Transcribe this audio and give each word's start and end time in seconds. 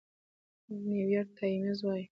نيويارک 0.87 1.29
ټايمز 1.37 1.79
وايي، 1.85 2.05